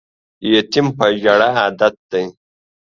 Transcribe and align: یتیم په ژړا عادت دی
یتیم 0.51 0.87
په 0.97 1.05
ژړا 1.21 1.49
عادت 1.61 1.95
دی 2.11 2.25